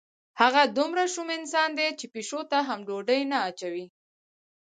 هغه 0.41 0.61
دومره 0.77 1.03
شوم 1.13 1.29
انسان 1.39 1.69
دی 1.79 1.89
چې 1.99 2.05
پیشو 2.13 2.39
ته 2.51 2.57
هم 2.67 2.79
ډوډۍ 2.87 3.21
نه 3.31 3.37
اچوي. 3.49 3.85